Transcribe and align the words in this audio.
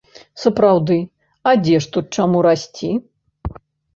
Сапраўды, 0.43 0.95
а 1.51 1.51
дзе 1.65 1.75
ж 1.85 1.91
тут 1.97 2.05
чаму 2.23 2.37
расці? 2.47 2.89